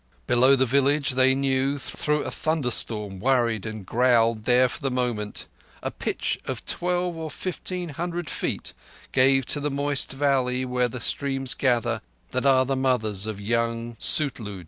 Below 0.25 0.55
the 0.55 0.65
village 0.65 1.11
they 1.11 1.35
knew, 1.35 1.77
though 1.77 2.21
a 2.23 2.31
thunderstorm 2.31 3.19
worried 3.19 3.67
and 3.67 3.85
growled 3.85 4.45
there 4.45 4.67
for 4.67 4.79
the 4.79 4.89
moment, 4.89 5.47
a 5.83 5.91
pitch 5.91 6.39
of 6.45 6.65
twelve 6.65 7.15
or 7.15 7.29
fifteen 7.29 7.89
hundred 7.89 8.27
feet 8.27 8.73
gave 9.11 9.45
to 9.45 9.59
the 9.59 9.69
moist 9.69 10.11
valley 10.11 10.65
where 10.65 10.89
the 10.89 10.99
streams 11.01 11.53
gather 11.53 12.01
that 12.31 12.47
are 12.47 12.65
the 12.65 12.75
mothers 12.75 13.27
of 13.27 13.39
young 13.39 13.95
Sutluj. 13.99 14.59